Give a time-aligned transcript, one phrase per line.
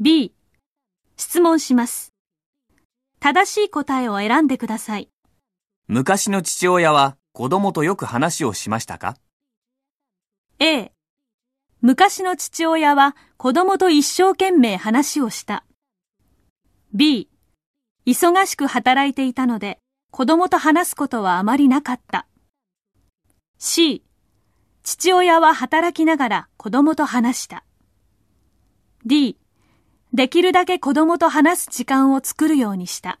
[0.00, 0.32] B、
[1.16, 2.12] 質問します。
[3.18, 5.08] 正しい答えを選んでください。
[5.88, 9.16] 昔の父親は子供とよく話をしましたか
[10.60, 10.92] ？A、
[11.80, 15.64] 昔の父親は子供と一生懸命話をした。
[16.94, 17.28] B、
[18.06, 19.80] 忙しく働いていたので
[20.12, 22.28] 子供と話すことはあまりなかった。
[23.58, 24.04] C、
[24.84, 27.64] 父親は働きながら子供と話した。
[29.04, 29.37] D、
[30.18, 33.20] できるだけ子供と話す時間を作るようにした。